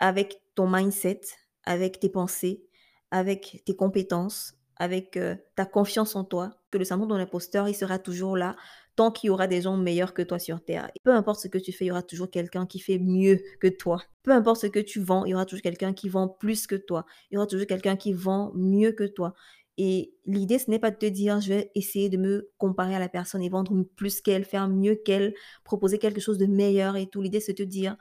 avec 0.00 0.40
ton 0.54 0.68
mindset, 0.68 1.20
avec 1.64 2.00
tes 2.00 2.08
pensées, 2.08 2.64
avec 3.10 3.62
tes 3.64 3.76
compétences, 3.76 4.54
avec 4.76 5.16
euh, 5.16 5.36
ta 5.54 5.66
confiance 5.66 6.16
en 6.16 6.24
toi, 6.24 6.50
que 6.70 6.78
le 6.78 6.84
syndrome 6.84 7.10
de 7.10 7.16
l'imposteur, 7.16 7.68
il 7.68 7.74
sera 7.74 7.98
toujours 7.98 8.36
là 8.36 8.56
tant 8.96 9.10
qu'il 9.10 9.28
y 9.28 9.30
aura 9.30 9.46
des 9.46 9.62
gens 9.62 9.76
meilleurs 9.76 10.14
que 10.14 10.22
toi 10.22 10.38
sur 10.38 10.62
Terre. 10.64 10.90
peu 11.02 11.12
importe 11.12 11.40
ce 11.40 11.48
que 11.48 11.58
tu 11.58 11.72
fais, 11.72 11.86
il 11.86 11.88
y 11.88 11.90
aura 11.90 12.02
toujours 12.02 12.30
quelqu'un 12.30 12.66
qui 12.66 12.78
fait 12.78 12.98
mieux 12.98 13.40
que 13.60 13.66
toi. 13.66 14.02
Peu 14.22 14.30
importe 14.30 14.60
ce 14.60 14.66
que 14.66 14.78
tu 14.78 15.00
vends, 15.00 15.24
il 15.24 15.30
y 15.30 15.34
aura 15.34 15.46
toujours 15.46 15.62
quelqu'un 15.62 15.92
qui 15.92 16.08
vend 16.08 16.28
plus 16.28 16.66
que 16.66 16.76
toi. 16.76 17.04
Il 17.30 17.34
y 17.34 17.36
aura 17.36 17.46
toujours 17.46 17.66
quelqu'un 17.66 17.96
qui 17.96 18.12
vend 18.12 18.52
mieux 18.54 18.92
que 18.92 19.04
toi. 19.04 19.34
Et 19.76 20.14
l'idée, 20.24 20.58
ce 20.58 20.70
n'est 20.70 20.78
pas 20.78 20.90
de 20.90 20.96
te 20.96 21.06
dire, 21.06 21.40
je 21.40 21.48
vais 21.48 21.70
essayer 21.74 22.08
de 22.08 22.16
me 22.16 22.50
comparer 22.58 22.94
à 22.94 23.00
la 23.00 23.08
personne 23.08 23.42
et 23.42 23.48
vendre 23.48 23.82
plus 23.96 24.20
qu'elle, 24.20 24.44
faire 24.44 24.68
mieux 24.68 24.94
qu'elle, 24.94 25.34
proposer 25.64 25.98
quelque 25.98 26.20
chose 26.20 26.38
de 26.38 26.46
meilleur 26.46 26.96
et 26.96 27.06
tout. 27.06 27.22
L'idée, 27.22 27.40
c'est 27.40 27.52
de 27.52 27.64
te 27.64 27.68
dire, 27.68 27.96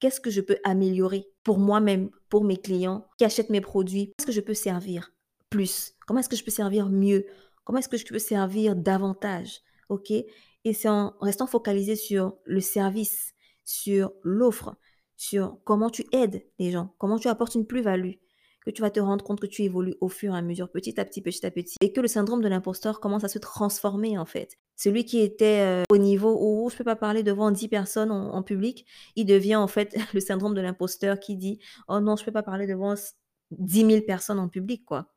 qu'est-ce 0.00 0.20
que 0.20 0.30
je 0.30 0.40
peux 0.40 0.58
améliorer 0.64 1.28
pour 1.44 1.58
moi-même, 1.58 2.10
pour 2.28 2.42
mes 2.44 2.56
clients 2.56 3.06
qui 3.18 3.24
achètent 3.24 3.50
mes 3.50 3.60
produits? 3.60 4.12
Qu'est-ce 4.16 4.26
que 4.26 4.32
je 4.32 4.40
peux 4.40 4.54
servir 4.54 5.12
plus? 5.48 5.94
Comment 6.06 6.20
est-ce 6.20 6.28
que 6.28 6.36
je 6.36 6.44
peux 6.44 6.50
servir 6.50 6.88
mieux? 6.88 7.26
Comment 7.64 7.78
est-ce 7.78 7.88
que 7.88 7.96
je 7.96 8.06
peux 8.06 8.18
servir 8.18 8.74
davantage? 8.74 9.60
OK? 9.88 10.10
Et 10.10 10.72
c'est 10.72 10.88
en 10.88 11.14
restant 11.20 11.46
focalisé 11.46 11.94
sur 11.94 12.36
le 12.44 12.60
service, 12.60 13.34
sur 13.64 14.12
l'offre, 14.22 14.74
sur 15.16 15.58
comment 15.64 15.90
tu 15.90 16.04
aides 16.10 16.44
les 16.58 16.72
gens, 16.72 16.94
comment 16.98 17.18
tu 17.18 17.28
apportes 17.28 17.54
une 17.54 17.66
plus-value, 17.66 18.14
que 18.64 18.70
tu 18.70 18.82
vas 18.82 18.90
te 18.90 19.00
rendre 19.00 19.24
compte 19.24 19.40
que 19.40 19.46
tu 19.46 19.62
évolues 19.62 19.96
au 20.00 20.08
fur 20.08 20.34
et 20.34 20.38
à 20.38 20.42
mesure, 20.42 20.70
petit 20.70 20.98
à 21.00 21.04
petit, 21.04 21.20
petit 21.20 21.44
à 21.44 21.50
petit, 21.50 21.76
et 21.80 21.92
que 21.92 22.00
le 22.00 22.08
syndrome 22.08 22.42
de 22.42 22.48
l'imposteur 22.48 23.00
commence 23.00 23.24
à 23.24 23.28
se 23.28 23.38
transformer 23.38 24.18
en 24.18 24.26
fait. 24.26 24.58
Celui 24.76 25.04
qui 25.04 25.20
était 25.20 25.60
euh, 25.60 25.82
au 25.90 25.98
niveau 25.98 26.36
où 26.40 26.68
je 26.68 26.74
ne 26.74 26.78
peux 26.78 26.84
pas 26.84 26.96
parler 26.96 27.22
devant 27.22 27.50
10 27.50 27.68
personnes 27.68 28.10
en, 28.10 28.42
public, 28.42 28.86
il 29.16 29.26
devient 29.26 29.56
en 29.56 29.68
fait 29.68 29.94
le 30.14 30.20
syndrome 30.20 30.54
de 30.54 30.60
l'imposteur 30.60 31.20
qui 31.20 31.36
dit 31.36 31.58
Oh 31.88 32.00
non, 32.00 32.16
je 32.16 32.22
ne 32.22 32.26
peux 32.26 32.32
pas 32.32 32.42
parler 32.42 32.66
devant 32.66 32.94
10 33.52 33.86
000 33.86 34.02
personnes 34.02 34.38
en 34.38 34.48
public, 34.48 34.84
quoi. 34.84 35.08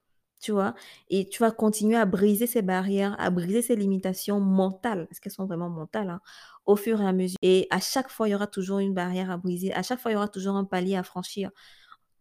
Tu 0.41 0.51
vois? 0.51 0.75
Et 1.09 1.27
tu 1.29 1.41
vas 1.41 1.49
continuer 1.49 1.95
à 1.95 2.05
briser 2.05 2.45
ces 2.45 2.61
barrières, 2.61 3.15
à 3.19 3.29
briser 3.29 3.61
ces 3.61 3.75
limitations 3.75 4.39
mentales, 4.39 5.07
parce 5.07 5.19
qu'elles 5.19 5.31
sont 5.31 5.45
vraiment 5.45 5.69
mentales, 5.69 6.09
hein, 6.09 6.21
au 6.65 6.75
fur 6.75 7.01
et 7.01 7.07
à 7.07 7.13
mesure. 7.13 7.37
Et 7.41 7.67
à 7.71 7.79
chaque 7.79 8.09
fois, 8.09 8.27
il 8.27 8.31
y 8.31 8.35
aura 8.35 8.45
toujours 8.45 8.79
une 8.79 8.93
barrière 8.93 9.31
à 9.31 9.37
briser. 9.37 9.73
À 9.73 9.81
chaque 9.81 9.99
fois, 9.99 10.11
il 10.11 10.15
y 10.15 10.17
aura 10.17 10.27
toujours 10.27 10.55
un 10.55 10.65
palier 10.65 10.97
à 10.97 11.03
franchir. 11.03 11.51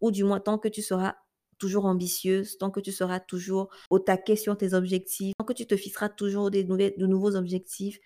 Ou 0.01 0.11
du 0.11 0.23
moins, 0.23 0.39
tant 0.39 0.57
que 0.57 0.67
tu 0.67 0.81
seras 0.81 1.15
toujours 1.57 1.85
ambitieuse, 1.85 2.57
tant 2.57 2.69
que 2.69 2.79
tu 2.79 2.91
seras 2.91 3.19
toujours 3.19 3.69
au 3.89 3.99
taquet 3.99 4.35
sur 4.35 4.57
tes 4.57 4.73
objectifs, 4.73 5.33
tant 5.37 5.45
que 5.45 5.53
tu 5.53 5.65
te 5.65 5.77
fixeras 5.77 6.09
toujours 6.09 6.51
des 6.51 6.63
de 6.63 7.05
nouveaux 7.05 7.35
objectifs, 7.35 7.99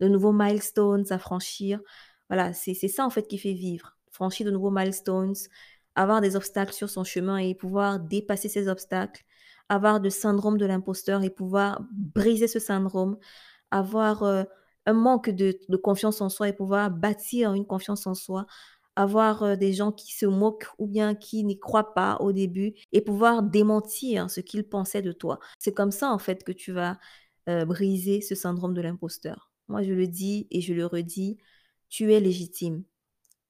de 0.00 0.08
nouveaux 0.08 0.32
milestones 0.32 1.04
à 1.10 1.18
franchir. 1.18 1.80
Voilà, 2.28 2.52
c'est 2.52 2.74
ça 2.74 3.04
en 3.04 3.10
fait 3.10 3.28
qui 3.28 3.38
fait 3.38 3.52
vivre. 3.52 3.96
Franchir 4.10 4.46
de 4.46 4.50
nouveaux 4.50 4.70
milestones, 4.70 5.34
avoir 5.94 6.20
des 6.20 6.36
obstacles 6.36 6.72
sur 6.72 6.88
son 6.88 7.04
chemin 7.04 7.36
et 7.36 7.54
pouvoir 7.54 8.00
dépasser 8.00 8.48
ces 8.48 8.68
obstacles, 8.68 9.24
avoir 9.68 10.00
le 10.00 10.10
syndrome 10.10 10.58
de 10.58 10.66
l'imposteur 10.66 11.22
et 11.22 11.30
pouvoir 11.30 11.82
briser 11.92 12.48
ce 12.48 12.58
syndrome, 12.58 13.18
avoir 13.70 14.22
euh, 14.22 14.44
un 14.86 14.92
manque 14.92 15.30
de, 15.30 15.58
confiance 15.76 16.20
en 16.20 16.28
soi 16.28 16.48
et 16.48 16.52
pouvoir 16.52 16.90
bâtir 16.90 17.54
une 17.54 17.66
confiance 17.66 18.06
en 18.06 18.14
soi, 18.14 18.46
avoir 18.96 19.56
des 19.56 19.72
gens 19.72 19.92
qui 19.92 20.12
se 20.14 20.26
moquent 20.26 20.68
ou 20.78 20.86
bien 20.86 21.14
qui 21.14 21.44
n'y 21.44 21.58
croient 21.58 21.94
pas 21.94 22.16
au 22.20 22.32
début 22.32 22.74
et 22.92 23.00
pouvoir 23.00 23.42
démentir 23.42 24.30
ce 24.30 24.40
qu'ils 24.40 24.68
pensaient 24.68 25.02
de 25.02 25.12
toi. 25.12 25.40
C'est 25.58 25.74
comme 25.74 25.90
ça 25.90 26.10
en 26.10 26.18
fait 26.18 26.44
que 26.44 26.52
tu 26.52 26.72
vas 26.72 26.98
briser 27.46 28.20
ce 28.20 28.34
syndrome 28.34 28.74
de 28.74 28.80
l'imposteur. 28.80 29.50
Moi, 29.68 29.82
je 29.82 29.92
le 29.92 30.06
dis 30.06 30.46
et 30.50 30.60
je 30.60 30.74
le 30.74 30.86
redis, 30.86 31.38
tu 31.88 32.12
es 32.12 32.20
légitime. 32.20 32.84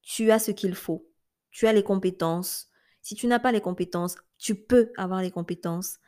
Tu 0.02 0.30
as 0.30 0.38
ce 0.38 0.50
qu'il 0.50 0.74
faut. 0.74 1.06
Tu 1.50 1.66
as 1.66 1.72
les 1.72 1.82
compétences. 1.82 2.68
Si 3.02 3.14
tu 3.14 3.26
n'as 3.26 3.38
pas 3.38 3.52
les 3.52 3.60
compétences, 3.60 4.16
tu 4.38 4.54
peux 4.54 4.92
avoir 4.96 5.22
les 5.22 5.30
compétences 5.30 5.98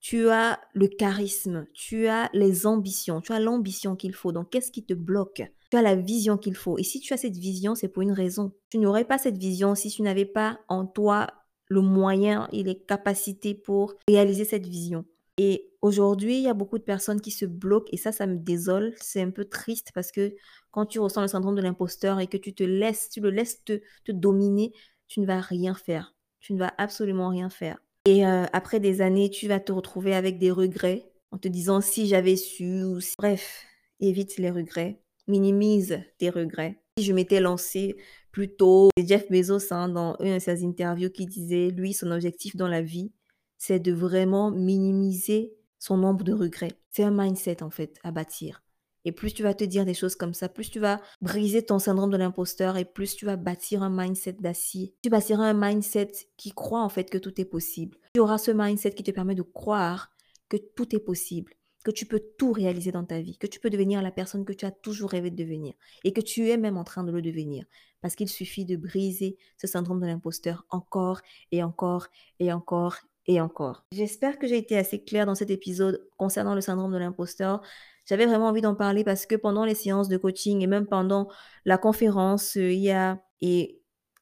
tu 0.00 0.28
as 0.28 0.60
le 0.74 0.88
charisme, 0.88 1.66
tu 1.74 2.06
as 2.06 2.30
les 2.32 2.66
ambitions, 2.66 3.20
tu 3.20 3.32
as 3.32 3.40
l'ambition 3.40 3.96
qu'il 3.96 4.14
faut. 4.14 4.32
Donc, 4.32 4.50
qu'est-ce 4.50 4.70
qui 4.70 4.84
te 4.84 4.94
bloque? 4.94 5.42
Tu 5.70 5.76
as 5.76 5.82
la 5.82 5.96
vision 5.96 6.38
qu'il 6.38 6.54
faut. 6.54 6.78
Et 6.78 6.82
si 6.82 7.00
tu 7.00 7.12
as 7.12 7.16
cette 7.16 7.36
vision, 7.36 7.74
c'est 7.74 7.88
pour 7.88 8.02
une 8.02 8.12
raison. 8.12 8.52
Tu 8.70 8.78
n'aurais 8.78 9.04
pas 9.04 9.18
cette 9.18 9.38
vision 9.38 9.74
si 9.74 9.90
tu 9.90 10.02
n'avais 10.02 10.24
pas 10.24 10.60
en 10.68 10.86
toi 10.86 11.26
le 11.66 11.82
moyen 11.82 12.48
et 12.52 12.62
les 12.62 12.78
capacités 12.78 13.54
pour 13.54 13.94
réaliser 14.08 14.44
cette 14.44 14.66
vision. 14.66 15.04
Et 15.36 15.70
aujourd'hui, 15.82 16.38
il 16.38 16.42
y 16.42 16.48
a 16.48 16.54
beaucoup 16.54 16.78
de 16.78 16.84
personnes 16.84 17.20
qui 17.20 17.30
se 17.30 17.44
bloquent 17.44 17.90
et 17.92 17.96
ça, 17.96 18.10
ça 18.10 18.26
me 18.26 18.36
désole. 18.36 18.94
C'est 19.00 19.22
un 19.22 19.30
peu 19.30 19.44
triste 19.44 19.90
parce 19.94 20.10
que 20.10 20.34
quand 20.70 20.86
tu 20.86 20.98
ressens 20.98 21.22
le 21.22 21.28
syndrome 21.28 21.54
de 21.54 21.62
l'imposteur 21.62 22.18
et 22.18 22.26
que 22.26 22.36
tu 22.36 22.54
te 22.54 22.64
laisses, 22.64 23.08
tu 23.10 23.20
le 23.20 23.30
laisses 23.30 23.62
te, 23.64 23.80
te 24.04 24.12
dominer, 24.12 24.72
tu 25.06 25.20
ne 25.20 25.26
vas 25.26 25.40
rien 25.40 25.74
faire. 25.74 26.14
Tu 26.40 26.54
ne 26.54 26.58
vas 26.58 26.72
absolument 26.78 27.28
rien 27.28 27.50
faire. 27.50 27.78
Et 28.10 28.24
après 28.24 28.80
des 28.80 29.02
années, 29.02 29.28
tu 29.28 29.48
vas 29.48 29.60
te 29.60 29.70
retrouver 29.70 30.14
avec 30.14 30.38
des 30.38 30.50
regrets 30.50 31.12
en 31.30 31.36
te 31.36 31.46
disant 31.46 31.82
si 31.82 32.06
j'avais 32.06 32.36
su 32.36 32.82
Bref, 33.18 33.66
évite 34.00 34.38
les 34.38 34.50
regrets, 34.50 35.02
minimise 35.26 36.00
tes 36.16 36.30
regrets. 36.30 36.80
Si 36.96 37.04
je 37.04 37.12
m'étais 37.12 37.38
lancé 37.38 37.98
plus 38.32 38.56
tôt, 38.56 38.88
Jeff 38.98 39.30
Bezos, 39.30 39.74
hein, 39.74 39.90
dans 39.90 40.16
une 40.20 40.36
de 40.36 40.38
ses 40.38 40.64
interviews, 40.64 41.10
qui 41.10 41.26
disait, 41.26 41.68
lui, 41.68 41.92
son 41.92 42.10
objectif 42.10 42.56
dans 42.56 42.66
la 42.66 42.80
vie, 42.80 43.12
c'est 43.58 43.78
de 43.78 43.92
vraiment 43.92 44.50
minimiser 44.50 45.52
son 45.78 45.98
nombre 45.98 46.24
de 46.24 46.32
regrets. 46.32 46.72
C'est 46.90 47.02
un 47.02 47.10
mindset, 47.10 47.62
en 47.62 47.68
fait, 47.68 47.98
à 48.04 48.10
bâtir. 48.10 48.62
Et 49.08 49.12
plus 49.12 49.32
tu 49.32 49.42
vas 49.42 49.54
te 49.54 49.64
dire 49.64 49.86
des 49.86 49.94
choses 49.94 50.16
comme 50.16 50.34
ça, 50.34 50.50
plus 50.50 50.68
tu 50.70 50.80
vas 50.80 51.00
briser 51.22 51.64
ton 51.64 51.78
syndrome 51.78 52.10
de 52.10 52.18
l'imposteur 52.18 52.76
et 52.76 52.84
plus 52.84 53.16
tu 53.16 53.24
vas 53.24 53.36
bâtir 53.36 53.82
un 53.82 53.88
mindset 53.88 54.34
d'acier. 54.34 54.94
Tu 55.02 55.08
bâtiras 55.08 55.44
un 55.44 55.54
mindset 55.54 56.12
qui 56.36 56.52
croit 56.52 56.82
en 56.82 56.90
fait 56.90 57.08
que 57.08 57.16
tout 57.16 57.40
est 57.40 57.46
possible. 57.46 57.96
Tu 58.12 58.20
auras 58.20 58.36
ce 58.36 58.50
mindset 58.50 58.90
qui 58.90 59.02
te 59.02 59.10
permet 59.10 59.34
de 59.34 59.40
croire 59.40 60.10
que 60.50 60.58
tout 60.58 60.94
est 60.94 60.98
possible, 61.00 61.54
que 61.84 61.90
tu 61.90 62.04
peux 62.04 62.20
tout 62.36 62.52
réaliser 62.52 62.92
dans 62.92 63.06
ta 63.06 63.22
vie, 63.22 63.38
que 63.38 63.46
tu 63.46 63.60
peux 63.60 63.70
devenir 63.70 64.02
la 64.02 64.10
personne 64.10 64.44
que 64.44 64.52
tu 64.52 64.66
as 64.66 64.72
toujours 64.72 65.08
rêvé 65.08 65.30
de 65.30 65.42
devenir 65.42 65.72
et 66.04 66.12
que 66.12 66.20
tu 66.20 66.50
es 66.50 66.58
même 66.58 66.76
en 66.76 66.84
train 66.84 67.02
de 67.02 67.10
le 67.10 67.22
devenir. 67.22 67.64
Parce 68.02 68.14
qu'il 68.14 68.28
suffit 68.28 68.66
de 68.66 68.76
briser 68.76 69.38
ce 69.56 69.66
syndrome 69.66 70.02
de 70.02 70.06
l'imposteur 70.06 70.66
encore 70.68 71.22
et 71.50 71.62
encore 71.62 72.08
et 72.40 72.52
encore 72.52 72.98
et 73.26 73.40
encore. 73.40 73.86
J'espère 73.90 74.38
que 74.38 74.46
j'ai 74.46 74.58
été 74.58 74.76
assez 74.76 75.02
claire 75.02 75.24
dans 75.24 75.34
cet 75.34 75.48
épisode 75.48 76.06
concernant 76.18 76.54
le 76.54 76.60
syndrome 76.60 76.92
de 76.92 76.98
l'imposteur. 76.98 77.62
J'avais 78.08 78.26
vraiment 78.26 78.48
envie 78.48 78.62
d'en 78.62 78.74
parler 78.74 79.04
parce 79.04 79.26
que 79.26 79.36
pendant 79.36 79.64
les 79.64 79.74
séances 79.74 80.08
de 80.08 80.16
coaching 80.16 80.62
et 80.62 80.66
même 80.66 80.86
pendant 80.86 81.28
la 81.66 81.76
conférence, 81.76 82.56
euh, 82.56 82.72
il 82.72 82.80
y 82.80 82.90
a 82.90 83.22
et 83.40 83.80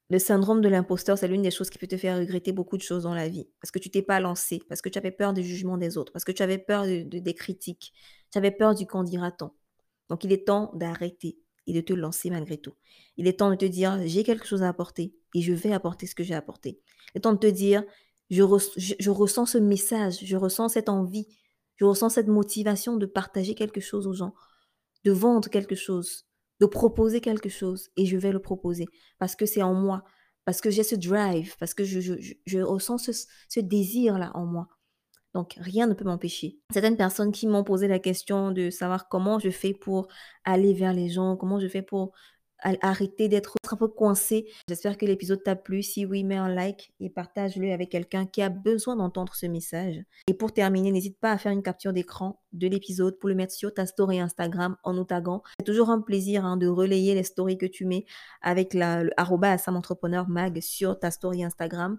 le 0.08 0.18
syndrome 0.18 0.60
de 0.60 0.68
l'imposteur, 0.68 1.18
c'est 1.18 1.28
l'une 1.28 1.42
des 1.42 1.50
choses 1.50 1.70
qui 1.70 1.78
peut 1.78 1.86
te 1.86 1.96
faire 1.96 2.18
regretter 2.18 2.52
beaucoup 2.52 2.76
de 2.76 2.82
choses 2.82 3.04
dans 3.04 3.14
la 3.14 3.28
vie. 3.28 3.48
Parce 3.60 3.70
que 3.70 3.78
tu 3.78 3.90
t'es 3.90 4.02
pas 4.02 4.20
lancé, 4.20 4.60
parce 4.68 4.80
que 4.80 4.88
tu 4.88 4.98
avais 4.98 5.10
peur 5.10 5.32
du 5.32 5.42
jugement 5.42 5.78
des 5.78 5.96
autres, 5.98 6.12
parce 6.12 6.24
que 6.24 6.32
tu 6.32 6.42
avais 6.42 6.58
peur 6.58 6.84
de, 6.84 7.02
des 7.02 7.34
critiques, 7.34 7.92
tu 8.30 8.38
avais 8.38 8.50
peur 8.50 8.74
du 8.74 8.86
qu'en 8.86 9.02
dira-t-on. 9.02 9.50
Donc 10.08 10.22
il 10.24 10.32
est 10.32 10.46
temps 10.46 10.70
d'arrêter 10.74 11.38
et 11.66 11.72
de 11.72 11.80
te 11.80 11.92
lancer 11.92 12.30
malgré 12.30 12.58
tout. 12.58 12.74
Il 13.16 13.26
est 13.26 13.38
temps 13.38 13.50
de 13.50 13.56
te 13.56 13.64
dire, 13.64 14.00
j'ai 14.04 14.22
quelque 14.22 14.46
chose 14.46 14.62
à 14.62 14.68
apporter 14.68 15.14
et 15.34 15.40
je 15.42 15.52
vais 15.52 15.72
apporter 15.72 16.06
ce 16.06 16.14
que 16.14 16.22
j'ai 16.22 16.34
apporté. 16.34 16.80
Il 17.14 17.18
est 17.18 17.20
temps 17.20 17.32
de 17.32 17.38
te 17.38 17.46
dire, 17.46 17.82
je, 18.30 18.42
je 18.76 19.10
ressens 19.10 19.46
ce 19.46 19.58
message, 19.58 20.18
je 20.22 20.36
ressens 20.36 20.70
cette 20.70 20.88
envie 20.88 21.26
je 21.76 21.84
ressens 21.84 22.10
cette 22.10 22.28
motivation 22.28 22.96
de 22.96 23.06
partager 23.06 23.54
quelque 23.54 23.80
chose 23.80 24.06
aux 24.06 24.14
gens, 24.14 24.34
de 25.04 25.12
vendre 25.12 25.48
quelque 25.48 25.74
chose, 25.74 26.26
de 26.60 26.66
proposer 26.66 27.20
quelque 27.20 27.48
chose 27.48 27.90
et 27.96 28.06
je 28.06 28.16
vais 28.16 28.32
le 28.32 28.40
proposer 28.40 28.86
parce 29.18 29.36
que 29.36 29.46
c'est 29.46 29.62
en 29.62 29.74
moi, 29.74 30.02
parce 30.44 30.60
que 30.60 30.70
j'ai 30.70 30.82
ce 30.82 30.94
drive, 30.94 31.56
parce 31.58 31.74
que 31.74 31.84
je, 31.84 32.60
ressens 32.60 32.98
ce, 32.98 33.12
ce 33.48 33.60
désir-là 33.60 34.30
en 34.34 34.46
moi. 34.46 34.68
Donc, 35.34 35.54
rien 35.58 35.86
ne 35.86 35.92
peut 35.92 36.04
m'empêcher. 36.04 36.58
Certaines 36.72 36.96
personnes 36.96 37.30
qui 37.30 37.46
m'ont 37.46 37.62
posé 37.62 37.88
la 37.88 37.98
question 37.98 38.52
de 38.52 38.70
savoir 38.70 39.08
comment 39.08 39.38
je 39.38 39.50
fais 39.50 39.74
pour 39.74 40.08
aller 40.44 40.72
vers 40.72 40.94
les 40.94 41.10
gens, 41.10 41.36
comment 41.36 41.60
je 41.60 41.68
fais 41.68 41.82
pour 41.82 42.12
arrêter 42.62 43.28
d'être 43.28 43.56
un 43.70 43.76
peu 43.76 43.88
coincé. 43.88 44.46
J'espère 44.68 44.98
que 44.98 45.06
l'épisode 45.06 45.42
t'a 45.42 45.56
plu. 45.56 45.82
Si 45.82 46.04
oui, 46.04 46.24
mets 46.24 46.36
un 46.36 46.48
like 46.48 46.92
et 47.00 47.10
partage-le 47.10 47.72
avec 47.72 47.90
quelqu'un 47.90 48.26
qui 48.26 48.42
a 48.42 48.48
besoin 48.48 48.96
d'entendre 48.96 49.34
ce 49.34 49.46
message. 49.46 50.02
Et 50.28 50.34
pour 50.34 50.52
terminer, 50.52 50.92
n'hésite 50.92 51.18
pas 51.18 51.32
à 51.32 51.38
faire 51.38 51.52
une 51.52 51.62
capture 51.62 51.92
d'écran 51.92 52.40
de 52.52 52.66
l'épisode 52.68 53.18
pour 53.18 53.28
le 53.28 53.34
mettre 53.34 53.52
sur 53.52 53.72
ta 53.72 53.86
story 53.86 54.20
Instagram 54.20 54.76
en 54.82 54.94
nous. 54.94 55.06
C'est 55.58 55.64
toujours 55.64 55.90
un 55.90 56.00
plaisir 56.00 56.44
hein, 56.44 56.56
de 56.56 56.66
relayer 56.66 57.14
les 57.14 57.22
stories 57.22 57.58
que 57.58 57.66
tu 57.66 57.84
mets 57.84 58.06
avec 58.42 58.74
le 58.74 59.10
arroba 59.16 59.56
Entrepreneur 59.66 60.28
Mag 60.28 60.60
sur 60.60 60.98
ta 60.98 61.10
story 61.10 61.44
Instagram. 61.44 61.98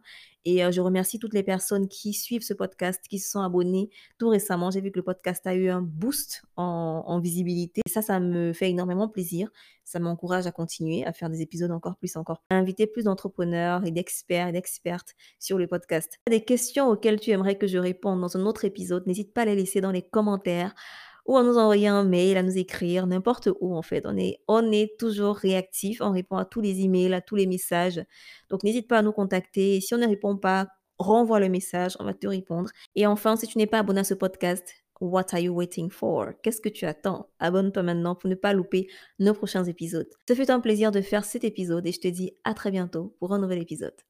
Et 0.50 0.64
euh, 0.64 0.72
je 0.72 0.80
remercie 0.80 1.20
toutes 1.20 1.34
les 1.34 1.44
personnes 1.44 1.90
qui 1.90 2.14
suivent 2.14 2.42
ce 2.42 2.54
podcast, 2.54 3.04
qui 3.10 3.20
se 3.20 3.30
sont 3.30 3.42
abonnées. 3.42 3.90
Tout 4.18 4.30
récemment, 4.30 4.72
j'ai 4.72 4.80
vu 4.80 4.92
que 4.92 5.00
le 5.00 5.04
podcast 5.04 5.46
a 5.46 5.54
eu 5.54 5.68
un 5.68 5.82
boost 5.82 6.44
en, 6.56 7.20
visibilité. 7.20 7.82
Et 7.86 7.90
ça, 7.90 8.02
ça 8.02 8.22
me 8.22 8.54
fait 8.54 8.70
énormément 8.70 9.10
plaisir. 9.10 9.50
Ça 9.84 10.00
m'encourage 10.00 10.48
à 10.48 10.52
continuer 10.52 11.06
à 11.06 11.12
faire 11.12 11.30
des 11.30 11.42
épisodes 11.42 11.72
encore 11.72 11.98
plus, 11.98 12.16
encore 12.16 12.40
plus. 12.40 12.58
Inviter 12.58 12.88
plus 12.88 13.04
d'entrepreneurs 13.04 13.86
et 13.86 13.92
d'experts 13.92 14.48
et 14.48 14.52
d'expertes 14.54 15.16
sur 15.38 15.58
le 15.58 15.68
podcast. 15.68 16.18
Des 16.30 16.46
questions 16.46 16.88
auxquelles 16.88 17.20
tu 17.20 17.32
aimerais 17.32 17.58
que 17.58 17.68
je 17.68 17.78
réponde 17.78 18.22
dans 18.22 18.38
un 18.38 18.46
autre 18.46 18.64
épisode, 18.64 19.06
n'hésite 19.06 19.34
pas 19.34 19.42
à 19.42 19.46
les 19.46 19.56
laisser 19.56 19.82
dans 19.82 19.92
les 19.92 20.02
commentaires 20.02 20.74
ou 21.28 21.38
à 21.38 21.44
nous 21.44 21.58
envoyer 21.58 21.88
un 21.88 22.04
mail, 22.04 22.38
à 22.38 22.44
nous 22.44 22.58
écrire, 22.58 23.06
n'importe 23.06 23.50
où 23.60 23.76
en 23.76 23.82
fait. 23.82 24.04
On 24.06 24.18
est, 24.18 24.40
on 24.48 24.72
est 24.72 24.98
toujours 24.98 25.36
réactif, 25.36 26.02
on 26.02 26.12
répond 26.12 26.38
à 26.38 26.46
tous 26.46 26.62
les 26.62 26.82
emails, 26.82 27.14
à 27.14 27.22
tous 27.22 27.36
les 27.36 27.46
messages. 27.46 28.04
Donc 28.50 28.64
n'hésite 28.64 28.88
pas 28.88 29.00
à 29.00 29.02
nous 29.02 29.12
contacter. 29.12 29.82
Si 29.82 29.94
on 29.94 29.98
ne 29.98 30.08
répond 30.08 30.38
pas, 30.38 30.68
renvoie 30.98 31.40
le 31.40 31.50
message, 31.50 31.96
on 32.00 32.06
va 32.06 32.14
te 32.14 32.28
répondre. 32.28 32.72
Et 32.96 33.06
enfin, 33.06 33.36
si 33.36 33.48
tu 33.48 33.58
n'es 33.58 33.68
pas 33.68 33.80
abonné 33.80 34.00
à 34.00 34.04
ce 34.04 34.14
podcast, 34.14 34.74
What 35.00 35.26
are 35.34 35.40
you 35.40 35.54
waiting 35.54 35.92
for? 35.92 36.32
Qu'est-ce 36.42 36.60
que 36.60 36.70
tu 36.70 36.86
attends? 36.86 37.30
Abonne-toi 37.40 37.84
maintenant 37.84 38.16
pour 38.16 38.30
ne 38.30 38.36
pas 38.36 38.54
louper 38.54 38.88
nos 39.20 39.36
prochains 39.36 39.64
épisodes. 39.66 40.10
Ce 40.28 40.34
fut 40.34 40.50
un 40.50 40.60
plaisir 40.60 40.92
de 40.92 41.02
faire 41.02 41.24
cet 41.24 41.44
épisode 41.44 41.86
et 41.86 41.92
je 41.92 42.00
te 42.00 42.08
dis 42.08 42.34
à 42.44 42.56
très 42.56 42.72
bientôt 42.72 43.16
pour 43.20 43.32
un 43.32 43.40
nouvel 43.40 43.62
épisode. 43.62 44.08